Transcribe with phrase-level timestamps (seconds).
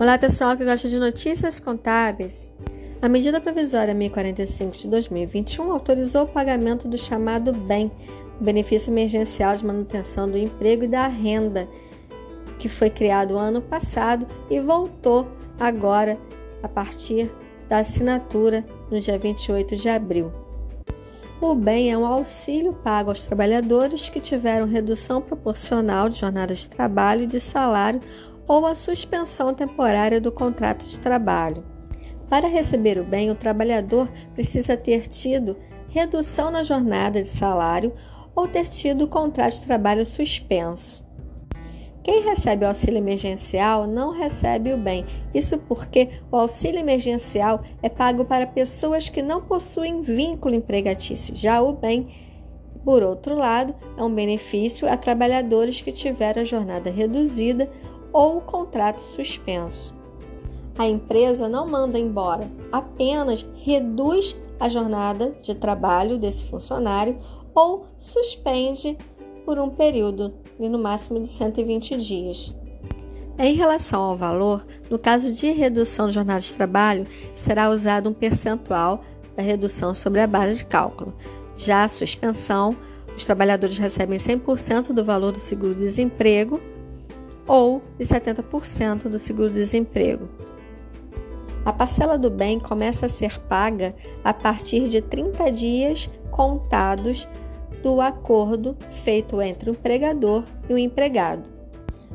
[0.00, 2.54] Olá pessoal que gosta de notícias contábeis.
[3.02, 7.90] A medida provisória 1045 de 2021 autorizou o pagamento do chamado BEM,
[8.38, 11.68] benefício emergencial de manutenção do emprego e da renda,
[12.60, 15.26] que foi criado ano passado e voltou
[15.58, 16.16] agora
[16.62, 17.28] a partir
[17.68, 20.32] da assinatura no dia 28 de abril.
[21.40, 26.68] O BEM é um auxílio pago aos trabalhadores que tiveram redução proporcional de jornada de
[26.68, 28.00] trabalho e de salário
[28.48, 31.62] ou a suspensão temporária do contrato de trabalho.
[32.28, 35.56] Para receber o bem, o trabalhador precisa ter tido
[35.88, 37.92] redução na jornada de salário
[38.34, 41.06] ou ter tido o contrato de trabalho suspenso.
[42.02, 45.04] Quem recebe o auxílio emergencial não recebe o bem.
[45.34, 51.36] Isso porque o auxílio emergencial é pago para pessoas que não possuem vínculo empregatício.
[51.36, 52.08] Já o bem,
[52.82, 57.68] por outro lado, é um benefício a trabalhadores que tiveram a jornada reduzida
[58.18, 59.94] ou o contrato suspenso.
[60.76, 67.16] A empresa não manda embora, apenas reduz a jornada de trabalho desse funcionário
[67.54, 68.98] ou suspende
[69.44, 72.52] por um período de no máximo de 120 dias.
[73.38, 77.06] Em relação ao valor, no caso de redução de jornada de trabalho,
[77.36, 79.04] será usado um percentual
[79.36, 81.14] da redução sobre a base de cálculo.
[81.56, 82.76] Já a suspensão,
[83.16, 86.60] os trabalhadores recebem 100% do valor do seguro-desemprego
[87.48, 90.28] ou de 70% do seguro-desemprego.
[91.64, 97.26] A parcela do bem começa a ser paga a partir de 30 dias contados
[97.82, 101.42] do acordo feito entre o empregador e o empregado.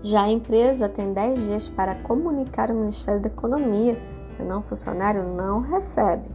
[0.00, 5.24] Já a empresa tem 10 dias para comunicar ao Ministério da Economia, senão o funcionário
[5.24, 6.28] não recebe.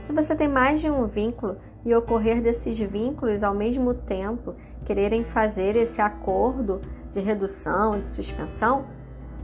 [0.00, 5.24] Se você tem mais de um vínculo e ocorrer desses vínculos ao mesmo tempo, quererem
[5.24, 6.80] fazer esse acordo
[7.14, 8.86] de redução, de suspensão,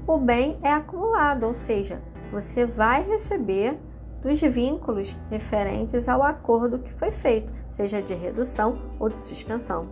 [0.06, 3.78] o bem é acumulado, ou seja, você vai receber
[4.20, 9.88] dos vínculos referentes ao acordo que foi feito, seja de redução ou de suspensão.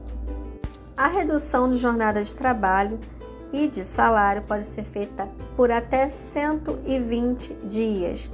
[0.97, 2.99] A redução de jornada de trabalho
[3.53, 8.29] e de salário pode ser feita por até 120 dias.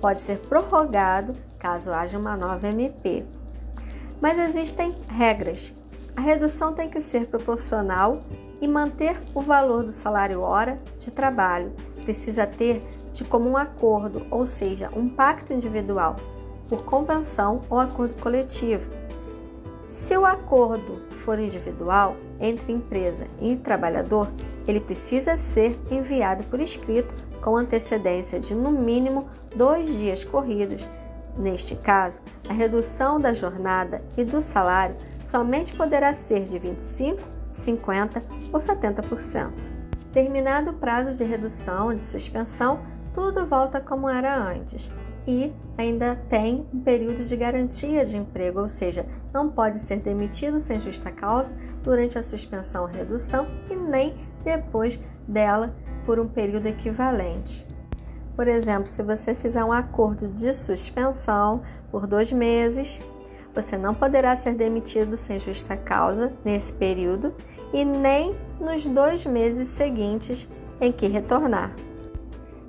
[0.00, 3.24] Pode ser prorrogado caso haja uma nova MP.
[4.20, 5.72] Mas existem regras.
[6.16, 8.20] A redução tem que ser proporcional
[8.60, 11.72] e manter o valor do salário hora de trabalho.
[12.02, 12.82] Precisa ter
[13.12, 16.16] de comum acordo, ou seja, um pacto individual,
[16.68, 18.90] por convenção ou acordo coletivo.
[19.86, 24.28] Se o acordo for individual entre empresa e trabalhador,
[24.66, 30.86] ele precisa ser enviado por escrito com antecedência de no mínimo dois dias corridos.
[31.38, 38.22] Neste caso, a redução da jornada e do salário somente poderá ser de 25 50%
[38.52, 39.52] ou 70%.
[40.12, 42.80] Terminado o prazo de redução de suspensão,
[43.12, 44.90] tudo volta como era antes
[45.26, 50.58] e ainda tem um período de garantia de emprego, ou seja, não pode ser demitido
[50.58, 55.74] sem justa causa durante a suspensão ou redução e nem depois dela
[56.06, 57.68] por um período equivalente.
[58.38, 61.60] Por exemplo, se você fizer um acordo de suspensão
[61.90, 63.02] por dois meses,
[63.52, 67.34] você não poderá ser demitido sem justa causa nesse período
[67.72, 70.48] e nem nos dois meses seguintes
[70.80, 71.74] em que retornar.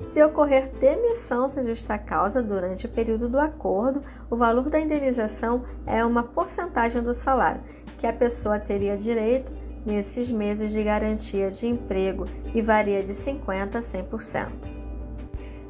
[0.02, 5.66] Se ocorrer demissão sem justa causa durante o período do acordo, o valor da indenização
[5.86, 7.62] é uma porcentagem do salário
[8.00, 9.54] que a pessoa teria direito
[9.86, 12.26] nesses meses de garantia de emprego
[12.56, 14.79] e varia de 50% a 100%.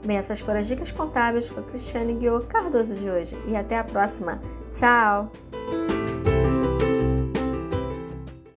[0.04, 3.78] Bem, essas foram as dicas contábeis com a Cristiane Guiô Cardoso de hoje e até
[3.78, 4.42] a próxima.
[4.72, 5.32] Tchau!